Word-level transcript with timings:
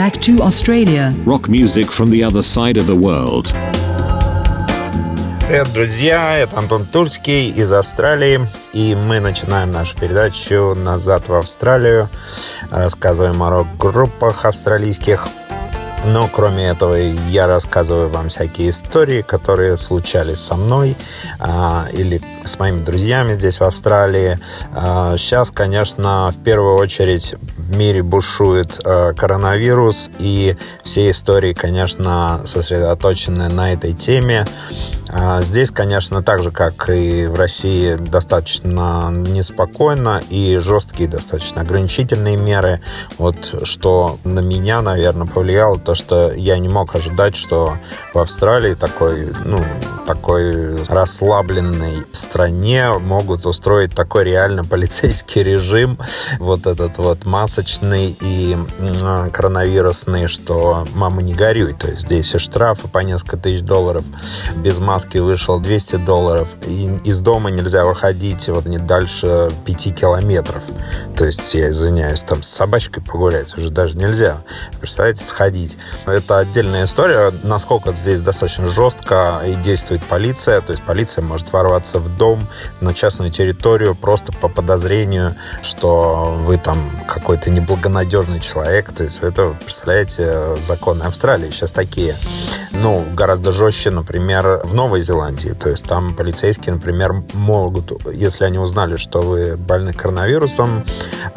back 0.00 0.18
to 0.18 0.40
Australia. 0.40 1.12
Rock 1.26 1.50
music 1.50 1.90
from 1.90 2.08
the 2.08 2.24
other 2.24 2.42
side 2.42 2.78
of 2.78 2.86
the 2.86 2.96
world. 2.96 3.52
Привет, 5.46 5.70
друзья! 5.74 6.38
Это 6.38 6.56
Антон 6.56 6.86
Турский 6.86 7.50
из 7.50 7.70
Австралии. 7.70 8.40
И 8.72 8.94
мы 8.94 9.20
начинаем 9.20 9.72
нашу 9.72 9.98
передачу 9.98 10.74
«Назад 10.74 11.28
в 11.28 11.34
Австралию». 11.34 12.08
Рассказываем 12.70 13.42
о 13.42 13.50
рок-группах 13.50 14.46
австралийских. 14.46 15.28
Но 16.06 16.30
кроме 16.32 16.68
этого 16.68 16.94
я 16.94 17.46
рассказываю 17.46 18.08
вам 18.08 18.30
всякие 18.30 18.70
истории, 18.70 19.20
которые 19.20 19.76
случались 19.76 20.38
со 20.38 20.56
мной 20.56 20.96
а, 21.38 21.84
или 21.92 22.22
с 22.42 22.58
моими 22.58 22.82
друзьями 22.82 23.34
здесь 23.34 23.60
в 23.60 23.64
Австралии. 23.64 24.38
А, 24.72 25.18
сейчас, 25.18 25.50
конечно, 25.50 26.32
в 26.34 26.42
первую 26.42 26.76
очередь 26.76 27.34
в 27.70 27.76
мире 27.76 28.02
бушует 28.02 28.80
а, 28.84 29.12
коронавирус, 29.12 30.10
и 30.18 30.56
все 30.82 31.10
истории, 31.10 31.52
конечно, 31.52 32.42
сосредоточены 32.44 33.48
на 33.48 33.72
этой 33.72 33.92
теме. 33.92 34.44
А, 35.12 35.42
здесь, 35.42 35.70
конечно, 35.70 36.22
так 36.22 36.42
же, 36.42 36.50
как 36.50 36.88
и 36.88 37.26
в 37.26 37.34
России, 37.34 37.94
достаточно 37.96 39.10
неспокойно 39.10 40.22
и 40.30 40.58
жесткие 40.58 41.08
достаточно 41.08 41.62
ограничительные 41.62 42.36
меры. 42.36 42.80
Вот 43.18 43.60
что 43.64 44.18
на 44.24 44.40
меня, 44.40 44.82
наверное, 44.82 45.26
повлияло, 45.26 45.78
то, 45.78 45.94
что 45.94 46.30
я 46.32 46.58
не 46.58 46.68
мог 46.68 46.94
ожидать, 46.94 47.34
что 47.34 47.78
в 48.14 48.18
Австралии 48.18 48.74
такой, 48.74 49.32
ну, 49.44 49.64
такой 50.06 50.84
расслабленной 50.86 52.02
стране 52.12 52.98
могут 52.98 53.46
устроить 53.46 53.94
такой 53.94 54.24
реально 54.24 54.64
полицейский 54.64 55.42
режим, 55.42 55.98
вот 56.38 56.66
этот 56.66 56.98
вот 56.98 57.24
масочный 57.24 58.16
и 58.20 58.56
коронавирусный, 59.32 60.28
что 60.28 60.86
мама 60.94 61.22
не 61.22 61.34
горюй. 61.34 61.74
То 61.74 61.88
есть 61.88 62.02
здесь 62.02 62.34
и 62.34 62.38
штрафы 62.38 62.88
по 62.88 62.98
несколько 62.98 63.36
тысяч 63.36 63.62
долларов, 63.62 64.04
без 64.56 64.78
маски 64.78 64.99
вышел 65.18 65.60
200 65.60 65.96
долларов, 65.96 66.48
и 66.66 66.90
из 67.04 67.20
дома 67.20 67.50
нельзя 67.50 67.84
выходить 67.84 68.48
вот 68.48 68.66
не 68.66 68.78
дальше 68.78 69.50
5 69.64 69.94
километров. 69.98 70.62
То 71.16 71.24
есть, 71.24 71.54
я 71.54 71.70
извиняюсь, 71.70 72.22
там 72.22 72.42
с 72.42 72.48
собачкой 72.48 73.02
погулять 73.02 73.56
уже 73.56 73.70
даже 73.70 73.96
нельзя. 73.96 74.38
Представляете, 74.80 75.24
сходить. 75.24 75.76
Это 76.06 76.38
отдельная 76.38 76.84
история, 76.84 77.32
насколько 77.42 77.92
здесь 77.92 78.20
достаточно 78.20 78.68
жестко 78.68 79.42
и 79.46 79.54
действует 79.54 80.02
полиция. 80.04 80.60
То 80.60 80.72
есть 80.72 80.82
полиция 80.84 81.22
может 81.22 81.52
ворваться 81.52 81.98
в 81.98 82.16
дом 82.16 82.46
на 82.80 82.94
частную 82.94 83.30
территорию 83.30 83.94
просто 83.94 84.32
по 84.32 84.48
подозрению, 84.48 85.34
что 85.62 86.36
вы 86.40 86.56
там 86.56 86.78
какой-то 87.06 87.50
неблагонадежный 87.50 88.40
человек. 88.40 88.92
То 88.92 89.04
есть 89.04 89.22
это, 89.22 89.56
представляете, 89.62 90.56
законы 90.64 91.02
Австралии 91.02 91.50
сейчас 91.50 91.72
такие. 91.72 92.16
Ну, 92.72 93.04
гораздо 93.12 93.52
жестче, 93.52 93.90
например, 93.90 94.62
в 94.64 94.74
Новой 94.90 95.02
Зеландии. 95.02 95.50
То 95.50 95.68
есть 95.68 95.84
там 95.84 96.14
полицейские, 96.14 96.74
например, 96.74 97.22
могут, 97.32 97.92
если 98.12 98.44
они 98.44 98.58
узнали, 98.58 98.96
что 98.96 99.20
вы 99.20 99.56
больны 99.56 99.92
коронавирусом, 99.92 100.84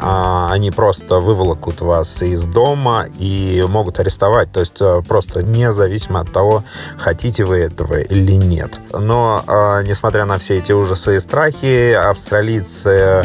а, 0.00 0.52
они 0.52 0.72
просто 0.72 1.20
выволокут 1.20 1.80
вас 1.80 2.22
из 2.22 2.46
дома 2.46 3.06
и 3.20 3.64
могут 3.68 4.00
арестовать. 4.00 4.50
То 4.50 4.58
есть 4.58 4.80
э, 4.80 5.02
просто 5.06 5.44
независимо 5.44 6.18
от 6.18 6.32
того, 6.32 6.64
хотите 6.98 7.44
вы 7.44 7.58
этого 7.58 8.00
или 8.00 8.32
нет. 8.32 8.80
Но, 8.92 9.44
а, 9.46 9.82
несмотря 9.82 10.24
на 10.24 10.38
все 10.38 10.58
эти 10.58 10.72
ужасы 10.72 11.16
и 11.16 11.20
страхи, 11.20 11.92
австралийцы 11.92 13.24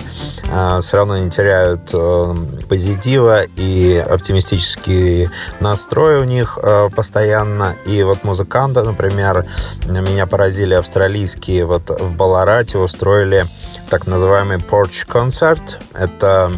а, 0.51 0.79
все 0.81 0.97
равно 0.97 1.17
не 1.17 1.31
теряют 1.31 1.89
э, 1.91 2.35
позитива 2.69 3.45
и 3.55 3.97
оптимистический 3.97 5.29
настрой 5.59 6.19
у 6.19 6.23
них 6.23 6.59
э, 6.61 6.89
постоянно. 6.95 7.75
И 7.87 8.03
вот 8.03 8.23
музыканты, 8.23 8.83
например, 8.83 9.45
меня 10.09 10.25
поразили 10.25 10.73
австралийские. 10.73 11.65
Вот 11.65 11.89
в 11.89 12.15
Баларате 12.15 12.77
устроили 12.77 13.45
так 13.89 14.07
называемый 14.07 14.57
Porch 14.57 15.07
Concert. 15.07 15.77
Это 15.93 16.51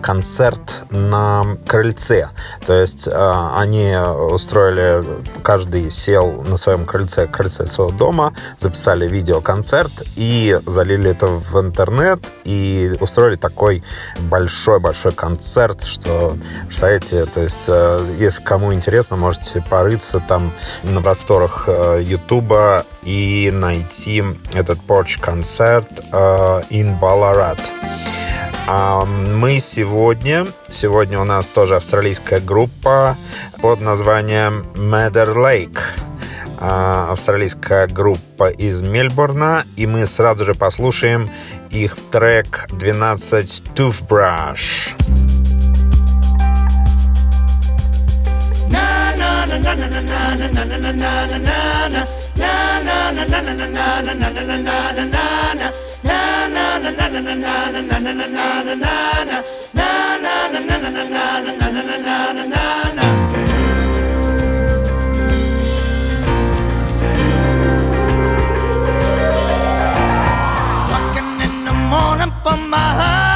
концерт 0.00 0.60
на 0.90 1.56
крыльце. 1.66 2.30
То 2.64 2.74
есть 2.74 3.08
э, 3.08 3.48
они 3.54 3.96
устроили, 3.96 5.02
каждый 5.42 5.90
сел 5.90 6.42
на 6.42 6.56
своем 6.56 6.86
крыльце, 6.86 7.26
крыльце 7.26 7.66
своего 7.66 7.92
дома, 7.92 8.32
записали 8.58 9.08
видеоконцерт 9.08 10.04
и 10.16 10.58
залили 10.66 11.10
это 11.10 11.26
в 11.26 11.60
интернет 11.60 12.32
и 12.44 12.96
устроили 13.00 13.36
такой 13.36 13.82
большой-большой 14.18 15.12
концерт, 15.12 15.82
что, 15.82 16.36
представляете, 16.66 17.24
то 17.26 17.40
есть, 17.40 17.66
э, 17.68 18.14
если 18.18 18.42
кому 18.42 18.72
интересно, 18.72 19.16
можете 19.16 19.62
порыться 19.68 20.22
там 20.26 20.52
на 20.82 21.00
просторах 21.02 21.68
Ютуба 22.00 22.84
и 23.02 23.50
найти 23.52 24.22
этот 24.52 24.80
порч-концерт 24.80 25.88
э, 26.12 26.62
in 26.70 26.98
Ballarat. 27.00 27.58
А 28.68 29.04
мы 29.04 29.60
сегодня, 29.60 30.48
сегодня 30.68 31.20
у 31.20 31.24
нас 31.24 31.50
тоже 31.50 31.76
австралийская 31.76 32.40
группа 32.40 33.16
под 33.60 33.80
названием 33.80 34.66
Madder 34.74 35.36
Lake. 35.36 35.78
А, 36.58 37.12
австралийская 37.12 37.86
группа 37.86 38.48
из 38.50 38.82
Мельбурна, 38.82 39.64
и 39.76 39.86
мы 39.86 40.04
сразу 40.06 40.44
же 40.44 40.54
послушаем 40.54 41.30
их 41.70 41.96
трек 42.10 42.66
12 42.72 43.62
Toothbrush. 43.76 44.96
Walking 70.90 71.40
in 71.46 71.64
the 71.64 71.72
morning 71.72 72.32
for 72.42 72.56
my 72.56 72.88
heart 73.00 73.35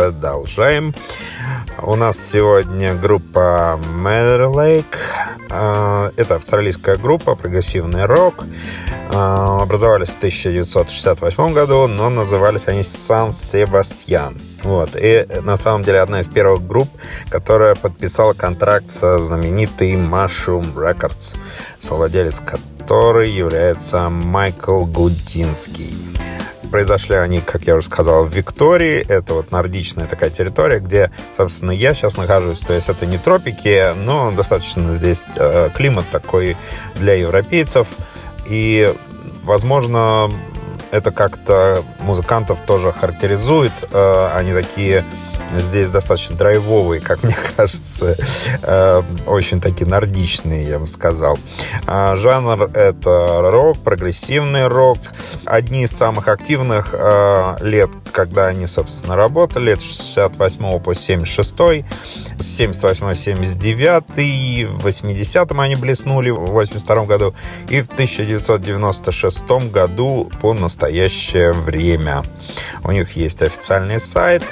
продолжаем. 0.00 0.94
У 1.82 1.94
нас 1.94 2.18
сегодня 2.18 2.94
группа 2.94 3.78
Matter 4.02 4.46
Lake. 4.46 4.96
А, 5.50 6.10
Это 6.16 6.36
австралийская 6.36 6.96
группа, 6.96 7.34
прогрессивный 7.34 8.06
рок. 8.06 8.46
А, 9.12 9.60
Образовались 9.60 10.14
в 10.14 10.16
1968 10.16 11.52
году, 11.52 11.86
но 11.86 12.08
назывались 12.08 12.66
они 12.68 12.82
Сан-Себастьян. 12.82 14.38
Вот. 14.62 14.96
И 14.96 15.26
на 15.42 15.58
самом 15.58 15.82
деле 15.82 16.00
одна 16.00 16.20
из 16.20 16.28
первых 16.28 16.66
групп, 16.66 16.88
которая 17.28 17.74
подписала 17.74 18.32
контракт 18.32 18.88
со 18.88 19.18
знаменитой 19.18 19.96
Mushroom 19.96 20.74
Records, 20.74 21.36
совладелец 21.78 22.40
которой 22.40 23.30
является 23.30 24.08
Майкл 24.08 24.86
Гудинский. 24.86 26.09
Произошли 26.70 27.16
они, 27.16 27.40
как 27.40 27.62
я 27.62 27.76
уже 27.76 27.86
сказал, 27.86 28.24
в 28.24 28.34
Виктории. 28.34 29.04
Это 29.08 29.34
вот 29.34 29.50
нордичная 29.50 30.06
такая 30.06 30.30
территория, 30.30 30.78
где, 30.78 31.10
собственно, 31.36 31.72
я 31.72 31.94
сейчас 31.94 32.16
нахожусь. 32.16 32.60
То 32.60 32.72
есть 32.72 32.88
это 32.88 33.06
не 33.06 33.18
тропики, 33.18 33.92
но 33.94 34.30
достаточно 34.30 34.92
здесь 34.94 35.24
э, 35.36 35.70
климат 35.74 36.06
такой 36.10 36.56
для 36.94 37.14
европейцев. 37.14 37.88
И, 38.46 38.94
возможно, 39.42 40.30
это 40.90 41.10
как-то 41.10 41.84
музыкантов 42.00 42.60
тоже 42.60 42.92
характеризует. 42.92 43.72
Э, 43.92 44.30
они 44.34 44.52
такие 44.52 45.04
здесь 45.58 45.90
достаточно 45.90 46.36
драйвовые, 46.36 47.00
как 47.00 47.22
мне 47.22 47.36
кажется, 47.56 48.16
э, 48.62 49.02
очень 49.26 49.60
такие 49.60 49.86
нордичные, 49.86 50.66
я 50.66 50.78
бы 50.78 50.86
сказал. 50.86 51.38
А 51.86 52.14
Жанр— 52.16 52.70
это 52.74 53.40
рок, 53.50 53.78
прогрессивный 53.78 54.68
рок. 54.68 54.98
Одни 55.44 55.84
из 55.84 55.92
самых 55.92 56.28
активных 56.28 56.94
э, 56.94 57.56
лет, 57.60 57.90
когда 58.12 58.46
они, 58.46 58.66
собственно, 58.66 59.16
работали, 59.16 59.74
с 59.76 59.82
68 59.82 60.80
по 60.80 60.94
76 60.94 61.50
с 62.38 62.46
78 62.46 63.14
79 63.14 64.68
в 64.70 64.86
80-м 64.86 65.60
они 65.60 65.76
блеснули, 65.76 66.30
в 66.30 66.38
82 66.38 67.04
году 67.04 67.34
и 67.68 67.82
в 67.82 67.86
1996 67.86 69.70
году 69.70 70.30
по 70.40 70.54
настоящее 70.54 71.52
время. 71.52 72.22
У 72.84 72.90
них 72.92 73.12
есть 73.12 73.42
официальный 73.42 74.00
сайт, 74.00 74.42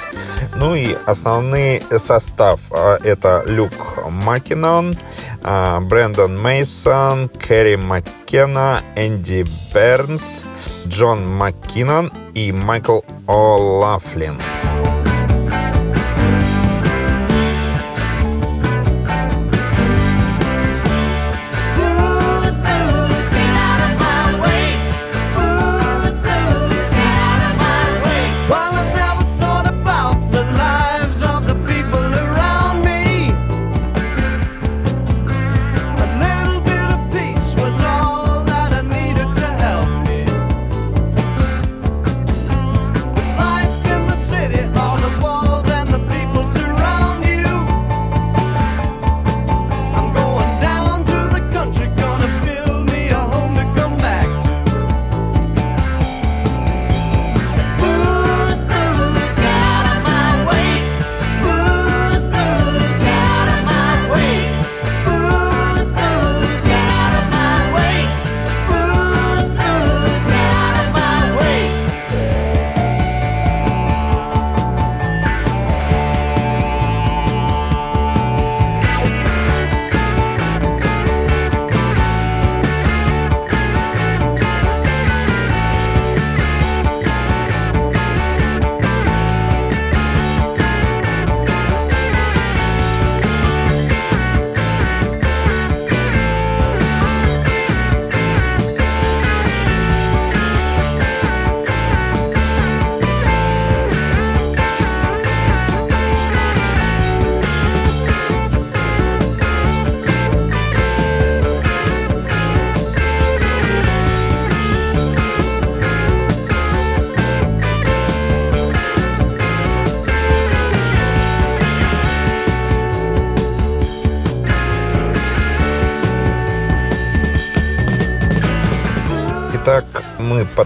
ну 0.55 0.75
и 0.75 0.88
основной 1.05 1.81
состав 1.97 2.61
а, 2.71 2.97
это 3.03 3.43
Люк 3.45 3.71
Маккинон, 4.09 4.97
а, 5.43 5.79
Брэндон 5.79 6.41
Мейсон, 6.41 7.29
Кэрри 7.29 7.75
Маккена, 7.75 8.81
Энди 8.95 9.45
Бернс, 9.73 10.45
Джон 10.87 11.27
Маккинон 11.27 12.11
и 12.33 12.51
Майкл 12.51 12.99
О'Лафлин. 13.27 14.35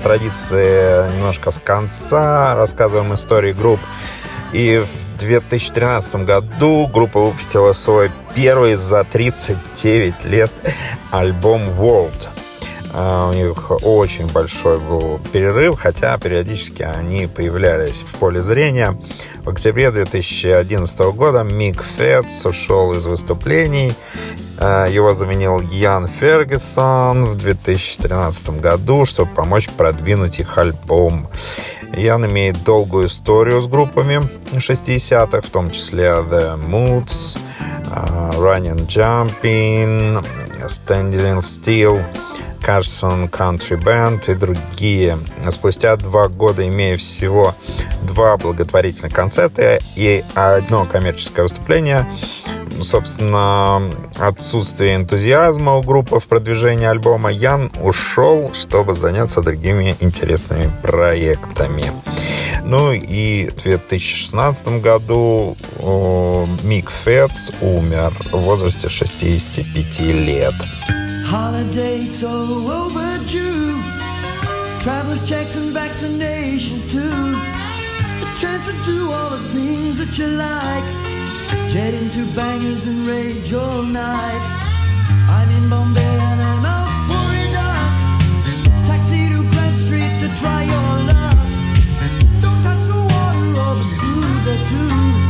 Традиции 0.03 1.12
немножко 1.15 1.50
с 1.50 1.60
конца 1.60 2.55
рассказываем 2.55 3.13
истории 3.13 3.53
групп. 3.53 3.79
И 4.51 4.83
в 4.86 5.17
2013 5.17 6.17
году 6.17 6.88
группа 6.93 7.19
выпустила 7.19 7.74
свой 7.74 8.12
первый 8.36 8.75
за 8.75 9.03
39 9.03 10.25
лет 10.25 10.51
альбом 11.12 11.62
World. 11.79 12.27
А, 12.93 13.29
У 13.29 13.33
них 13.33 13.72
очень 13.83 14.27
большой 14.27 14.77
был 14.77 15.19
перерыв, 15.31 15.79
хотя 15.79 16.17
периодически 16.19 16.83
они 16.83 17.25
появлялись 17.25 18.01
в 18.01 18.19
поле 18.19 18.41
зрения. 18.41 18.95
В 19.43 19.50
октябре 19.50 19.89
2011 19.89 21.00
года 21.15 21.43
Мик 21.43 21.83
Фетс 21.98 22.45
ушел 22.45 22.93
из 22.93 23.05
выступлений. 23.05 23.95
А, 24.57 24.88
Его 24.88 25.13
заменил 25.13 25.60
Ян 25.62 26.07
Фергюсон 26.07 27.25
в 27.25 27.36
2013 27.36 28.62
году, 28.62 29.05
чтобы 29.05 29.33
помочь 29.33 29.69
продвинуть 29.69 30.39
их 30.39 30.57
альбом. 30.57 31.27
Ян 31.93 32.25
имеет 32.25 32.63
долгую 32.63 33.07
историю 33.07 33.62
с 33.62 33.67
группами 33.67 34.27
60-х, 34.53 35.41
в 35.41 35.50
том 35.50 35.72
числе 35.72 36.05
The 36.05 36.57
Moods, 36.57 37.38
а, 37.91 38.31
Running 38.36 38.88
Jumping, 38.88 40.25
Standing 40.63 41.39
Still, 41.39 42.03
Carson 42.65 43.29
Country 43.29 43.77
Band 43.77 44.31
и 44.31 44.36
другие. 44.36 45.17
Спустя 45.50 45.95
два 45.98 46.29
года, 46.29 46.65
имея 46.67 46.98
всего 46.98 47.53
два 48.03 48.38
благотворительных 48.38 49.13
концерта 49.13 49.79
и 49.95 50.24
одно 50.33 50.86
коммерческое 50.86 51.43
выступление, 51.43 52.07
собственно, 52.84 53.92
отсутствие 54.18 54.96
энтузиазма 54.96 55.75
у 55.75 55.82
группы 55.82 56.20
в 56.20 56.25
продвижении 56.28 56.86
альбома, 56.86 57.32
Ян 57.32 57.72
ушел, 57.82 58.54
чтобы 58.54 58.94
заняться 58.94 59.42
другими 59.42 59.96
интересными 60.00 60.72
проектами. 60.82 61.86
Ну 62.63 62.94
и 62.94 63.50
в 63.50 63.63
2016 63.63 64.82
году 64.82 65.58
Мик 66.63 66.90
Фетс 66.92 67.52
умер 67.62 68.13
в 68.32 68.38
возрасте 68.38 68.90
65 68.90 70.00
лет. 70.00 70.54
Travelers 74.84 75.24
checks 75.25 75.56
and 75.56 75.74
vaccinations 75.74 76.92
too. 76.92 77.38
A 78.22 78.36
chance 78.38 78.66
to 78.66 78.74
do 78.84 79.13
all 79.13 79.30
the 79.30 79.40
things 79.54 79.98
that 79.98 80.18
you 80.18 80.28
like. 80.28 81.12
Jet 81.69 81.93
into 81.93 82.25
bangers 82.36 82.86
and 82.86 83.07
rage 83.07 83.53
all 83.53 83.83
night. 83.83 84.43
I'm 85.29 85.50
in 85.50 85.69
Bombay 85.69 86.01
and 86.01 86.41
I'm 86.41 86.65
out 86.65 86.91
for 87.07 87.25
a 87.41 87.45
dark. 87.57 88.86
Taxi 88.86 89.29
to 89.29 89.41
Grand 89.51 89.77
Street 89.77 90.19
to 90.22 90.27
try 90.39 90.63
your 90.63 90.91
luck. 91.10 91.38
Don't 92.41 92.62
touch 92.63 92.83
the 92.91 93.00
water 93.12 93.48
or 93.63 93.75
the 93.81 93.88
food 94.00 94.45
there 94.45 94.63
too. 94.69 95.23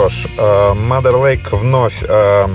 Что 0.00 0.08
ж, 0.08 0.26
э, 0.38 0.72
Mother 0.72 1.20
Lake 1.20 1.54
вновь 1.54 2.02
э, 2.02 2.48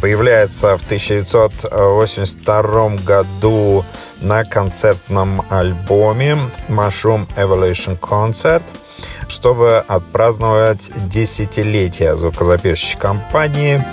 появляется 0.00 0.76
в 0.76 0.82
1982 0.82 2.88
году 3.06 3.84
на 4.20 4.42
концертном 4.44 5.44
альбоме 5.50 6.36
Mushroom 6.68 7.28
Evolution 7.36 7.96
Concert, 7.96 8.64
чтобы 9.28 9.84
отпраздновать 9.86 10.90
десятилетие 11.08 12.16
звукозаписывающей 12.16 12.98
компании. 12.98 13.86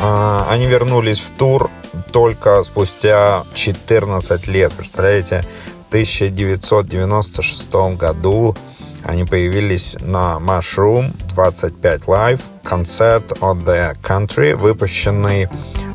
Э, 0.00 0.44
Они 0.48 0.64
вернулись 0.64 1.20
в 1.20 1.28
тур 1.36 1.70
только 2.12 2.64
спустя 2.64 3.44
14 3.52 4.46
лет. 4.46 4.72
Представляете, 4.72 5.44
в 5.84 5.88
1996 5.88 7.96
году 7.98 8.56
они 9.04 9.24
появились 9.24 9.96
на 10.00 10.38
Mushroom 10.40 11.12
25 11.34 12.02
Live, 12.02 12.40
концерт 12.62 13.32
от 13.40 13.58
The 13.58 13.96
Country, 14.02 14.54
выпущенный 14.54 15.46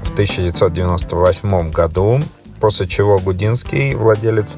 в 0.04 0.12
1998 0.12 1.72
году, 1.72 2.22
после 2.60 2.88
чего 2.88 3.20
Гудинский, 3.20 3.94
владелец 3.96 4.58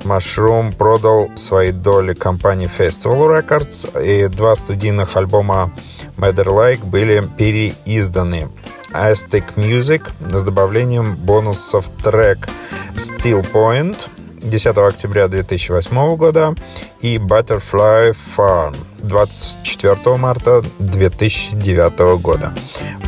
Mushroom, 0.00 0.74
продал 0.74 1.30
свои 1.34 1.72
доли 1.72 2.14
компании 2.14 2.68
Festival 2.68 3.40
Records, 3.40 4.04
и 4.04 4.28
два 4.28 4.54
студийных 4.54 5.16
альбома 5.16 5.72
Matter 6.16 6.46
Like 6.46 6.84
были 6.84 7.24
переизданы. 7.36 8.48
Aztec 8.92 9.44
Music 9.56 10.02
с 10.34 10.42
добавлением 10.42 11.16
бонусов 11.16 11.86
трек 12.02 12.48
Steel 12.94 13.46
Point 13.52 14.08
10 14.40 14.78
октября 14.78 15.28
2008 15.28 16.16
года 16.16 16.54
и 17.00 17.16
Butterfly 17.18 18.16
Farm 18.36 18.76
24 18.98 20.16
марта 20.16 20.62
2009 20.78 22.20
года. 22.20 22.54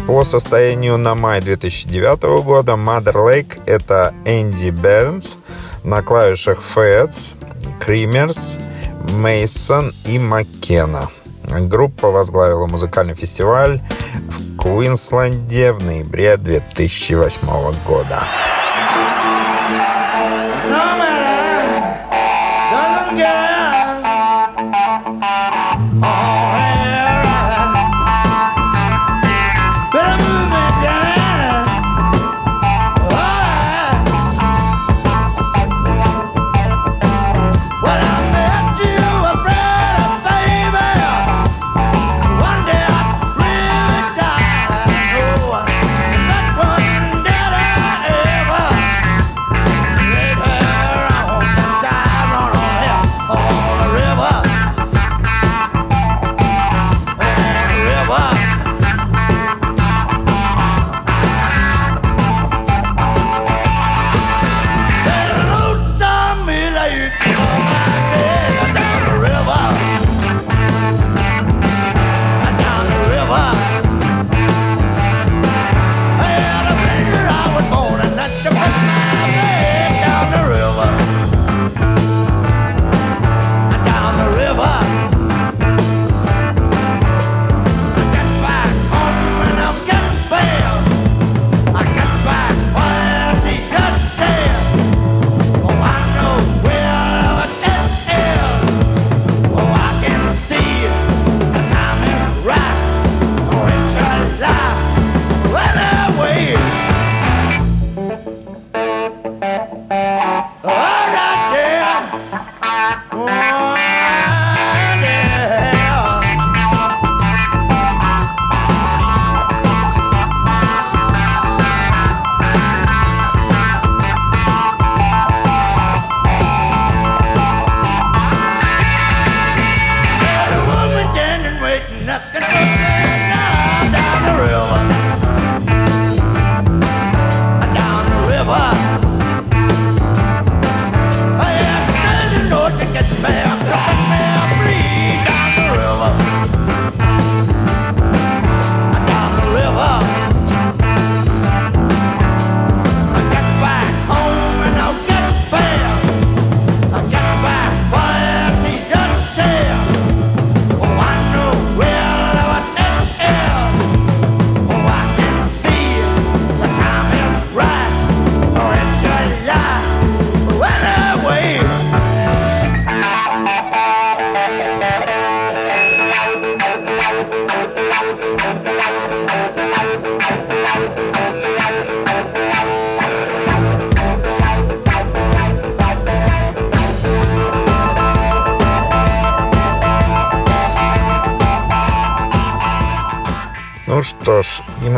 По 0.07 0.25
состоянию 0.25 0.99
на 0.99 1.15
май 1.15 1.41
2009 1.41 2.43
года 2.45 2.73
Mother 2.73 3.15
Lake 3.15 3.61
это 3.67 4.15
Энди 4.25 4.71
Бернс, 4.71 5.37
на 5.85 6.03
клавишах 6.03 6.61
Фэтс, 6.61 7.35
Кримерс, 7.81 8.59
Мейсон 9.13 9.95
и 10.05 10.19
Маккена. 10.19 11.09
Группа 11.45 12.11
возглавила 12.11 12.67
музыкальный 12.67 13.15
фестиваль 13.15 13.81
в 14.29 14.57
Куинсленде 14.57 15.73
в 15.73 15.83
ноябре 15.83 16.37
2008 16.37 17.47
года. 17.87 18.23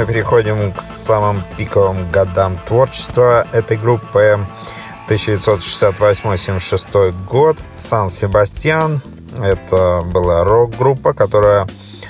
Мы 0.03 0.07
переходим 0.13 0.73
к 0.73 0.81
самым 0.81 1.45
пиковым 1.57 2.11
годам 2.11 2.59
творчества 2.67 3.47
этой 3.53 3.77
группы. 3.77 4.45
1968-76 5.09 7.25
год. 7.25 7.57
Сан-Себастьян. 7.77 9.01
Это 9.41 10.03
была 10.05 10.43
рок-группа, 10.43 11.13
которая 11.13 11.69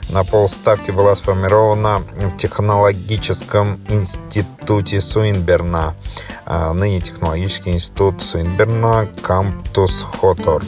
на 0.08 0.24
полставки 0.24 0.90
была 0.90 1.14
сформирована 1.14 2.02
в 2.16 2.34
технологическом 2.38 3.78
институте 3.88 5.02
Суинберна. 5.02 5.94
А, 6.46 6.72
ныне 6.72 7.02
технологический 7.02 7.72
институт 7.72 8.22
Суинберна 8.22 9.10
Камптус 9.20 10.06
Хотор. 10.18 10.62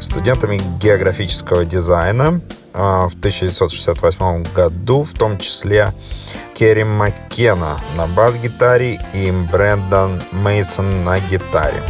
Студентами 0.00 0.60
географического 0.80 1.64
дизайна 1.64 2.40
в 2.76 3.14
1968 3.18 4.44
году, 4.54 5.04
в 5.04 5.12
том 5.12 5.38
числе 5.38 5.92
Керри 6.54 6.84
Маккена 6.84 7.78
на 7.96 8.06
бас-гитаре 8.06 9.00
и 9.14 9.30
Брэндон 9.30 10.22
Мейсон 10.32 11.04
на 11.04 11.18
гитаре. 11.20 11.82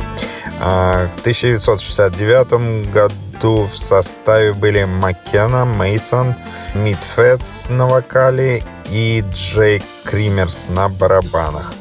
А, 0.60 1.08
В 1.08 1.20
1969 1.20 2.92
году 2.92 3.66
в 3.66 3.76
составе 3.76 4.54
были 4.54 4.84
Маккена, 4.84 5.64
Мейсон, 5.64 6.34
Мит 6.74 7.02
Фетс 7.16 7.68
на 7.68 7.86
вокале 7.86 8.62
и 8.90 9.24
Джей 9.32 9.82
Кримерс 10.04 10.68
на 10.68 10.88
барабанах 10.88 11.74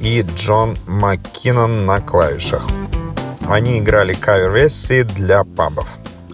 и 0.00 0.22
Джон 0.22 0.76
Маккинон 0.86 1.86
на 1.86 2.00
клавишах. 2.00 2.66
Они 3.48 3.78
играли 3.78 4.14
кавер-версии 4.14 5.02
для 5.02 5.44
пабов. 5.44 5.88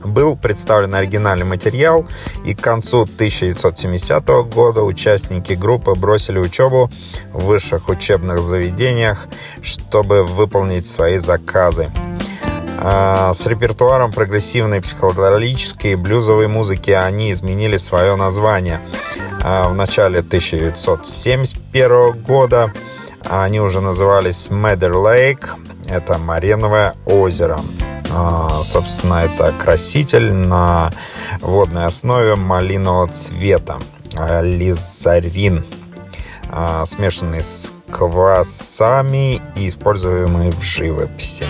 Был 0.04 0.36
представлен 0.36 0.94
оригинальный 0.94 1.44
материал, 1.44 2.06
и 2.44 2.54
к 2.54 2.60
концу 2.60 3.02
1970 3.02 4.26
года 4.52 4.82
участники 4.82 5.52
группы 5.52 5.94
бросили 5.94 6.38
учебу 6.38 6.90
в 7.32 7.44
высших 7.44 7.88
учебных 7.88 8.42
заведениях, 8.42 9.26
чтобы 9.62 10.24
выполнить 10.24 10.86
свои 10.86 11.18
заказы. 11.18 11.90
А, 12.78 13.32
С 13.32 13.46
репертуаром 13.46 14.12
прогрессивной 14.12 14.80
психоделической 14.80 15.92
и 15.92 15.96
блюзовой 15.96 16.48
музыки 16.48 16.90
они 16.90 17.32
изменили 17.32 17.76
свое 17.76 18.16
название. 18.16 18.80
А, 19.42 19.68
В 19.68 19.74
начале 19.74 20.18
1971 20.18 22.12
года 22.22 22.72
они 23.30 23.60
уже 23.60 23.80
назывались 23.80 24.48
Madder 24.50 24.94
Lake, 24.94 25.46
это 25.88 26.18
Мареновое 26.18 26.94
озеро. 27.06 27.60
А, 28.14 28.62
Собственно, 28.62 29.24
это 29.24 29.52
краситель 29.52 30.32
на 30.32 30.92
водной 31.40 31.86
основе 31.86 32.36
малинового 32.36 33.08
цвета. 33.08 33.78
а, 34.16 34.42
Лизарин, 34.42 35.64
а, 36.50 36.84
смешанный 36.84 37.42
с 37.42 37.72
квасами 37.90 39.40
и 39.56 39.68
используемый 39.68 40.50
в 40.50 40.60
живописи. 40.62 41.46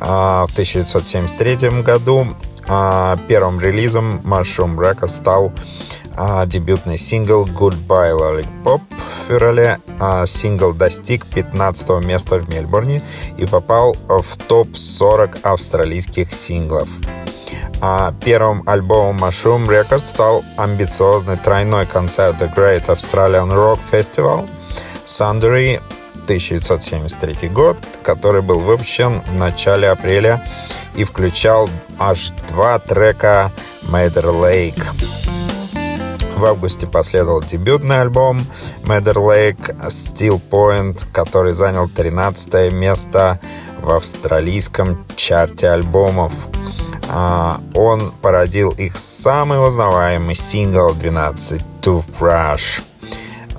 А, 0.00 0.46
В 0.46 0.52
1973 0.52 1.82
году 1.82 2.28
а, 2.68 3.16
первым 3.28 3.60
релизом 3.60 4.20
Mushroom 4.24 4.76
Records 4.76 5.08
стал 5.08 5.52
а, 6.16 6.44
дебютный 6.46 6.98
сингл 6.98 7.46
Goodbye 7.46 8.12
Lollipop 8.12 8.82
в 8.90 9.28
феврале. 9.28 9.78
Сингл 10.26 10.72
достиг 10.72 11.26
15 11.26 12.04
места 12.04 12.36
в 12.36 12.48
Мельбурне 12.48 13.02
и 13.38 13.46
попал 13.46 13.94
в 14.08 14.36
топ-40 14.48 15.40
австралийских 15.42 16.32
синглов. 16.32 16.88
Первым 18.24 18.62
альбомом 18.66 19.24
Mushroom 19.24 19.66
Records 19.68 20.04
стал 20.04 20.44
амбициозный 20.56 21.36
тройной 21.36 21.86
концерт 21.86 22.36
The 22.40 22.52
Great 22.54 22.86
Australian 22.86 23.52
Rock 23.52 23.80
Festival 23.90 24.48
Sunbury 25.04 25.80
1973 26.30 27.48
год, 27.48 27.76
который 28.04 28.40
был 28.40 28.60
выпущен 28.60 29.20
в 29.22 29.34
начале 29.34 29.90
апреля 29.90 30.46
и 30.94 31.02
включал 31.02 31.68
аж 31.98 32.30
два 32.46 32.78
трека 32.78 33.50
Madder 33.90 34.30
Lake. 34.40 34.80
В 36.36 36.44
августе 36.44 36.86
последовал 36.86 37.42
дебютный 37.42 38.00
альбом 38.00 38.46
Madder 38.84 39.16
Lake 39.16 39.76
Steel 39.88 40.40
Point, 40.40 41.04
который 41.12 41.52
занял 41.52 41.88
13 41.88 42.72
место 42.72 43.40
в 43.80 43.90
австралийском 43.90 45.04
чарте 45.16 45.68
альбомов. 45.70 46.32
А, 47.08 47.60
Он 47.74 48.12
породил 48.22 48.70
их 48.70 48.96
самый 48.96 49.66
узнаваемый 49.66 50.36
сингл 50.36 50.94
12 50.94 51.60
Toothbrush, 51.82 52.82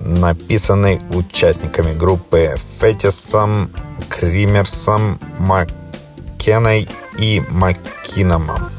написанный 0.04 1.00
участниками 1.12 1.94
группы 1.94 2.56
Фетисом, 2.80 3.70
Кримерсом, 4.10 5.20
Маккеной 5.40 6.88
и 7.20 7.42
Маккиномом. 7.50 8.70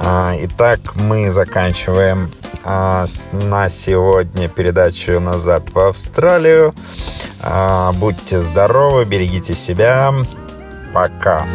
А, 0.00 0.34
Итак, 0.40 0.80
мы 0.94 1.30
заканчиваем 1.30 2.30
а, 2.64 3.04
на 3.32 3.68
сегодня 3.68 4.48
передачу 4.48 5.20
«Назад 5.20 5.70
в 5.70 5.78
Австралию». 5.78 6.74
А, 7.40 7.92
Будьте 7.92 8.40
здоровы, 8.40 9.04
берегите 9.04 9.54
себя. 9.54 10.12
Пока. 10.92 11.46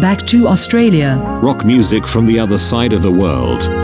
Back 0.00 0.24
to 0.26 0.46
Australia. 0.48 1.18
Rock 1.42 1.64
music 1.64 2.04
from 2.04 2.26
the 2.26 2.38
other 2.38 2.58
side 2.58 2.92
of 2.92 3.02
the 3.02 3.10
world. 3.10 3.83